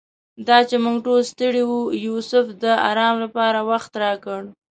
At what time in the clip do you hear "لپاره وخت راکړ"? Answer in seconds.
3.25-4.41